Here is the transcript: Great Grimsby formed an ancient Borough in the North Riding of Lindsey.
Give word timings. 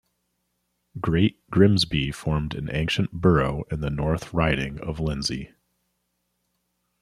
Great 0.99 1.47
Grimsby 1.51 2.11
formed 2.11 2.55
an 2.55 2.71
ancient 2.73 3.11
Borough 3.11 3.65
in 3.69 3.81
the 3.81 3.91
North 3.91 4.33
Riding 4.33 4.79
of 4.81 4.99
Lindsey. 4.99 5.53